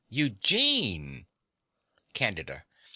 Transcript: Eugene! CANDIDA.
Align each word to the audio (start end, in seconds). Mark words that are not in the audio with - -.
Eugene! 0.09 1.27
CANDIDA. 2.15 2.65